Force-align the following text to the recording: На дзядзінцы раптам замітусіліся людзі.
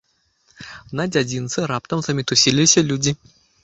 На 1.01 1.05
дзядзінцы 1.13 1.59
раптам 1.75 2.05
замітусіліся 2.11 2.79
людзі. 2.93 3.11